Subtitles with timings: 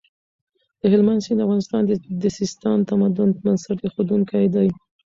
[0.81, 1.81] د هلمند سیند د افغانستان
[2.23, 4.69] د سیستان د تمدن بنسټ اېښودونکی دی.